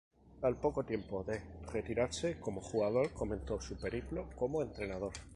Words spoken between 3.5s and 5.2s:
su periplo como entrenador.